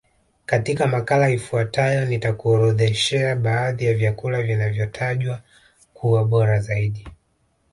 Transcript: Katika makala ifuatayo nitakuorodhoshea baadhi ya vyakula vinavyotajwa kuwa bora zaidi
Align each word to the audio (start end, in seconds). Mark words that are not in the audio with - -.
Katika 0.45 0.87
makala 0.87 1.29
ifuatayo 1.29 2.05
nitakuorodhoshea 2.05 3.35
baadhi 3.35 3.85
ya 3.85 3.93
vyakula 3.93 4.41
vinavyotajwa 4.43 5.41
kuwa 5.93 6.25
bora 6.25 6.59
zaidi 6.59 7.07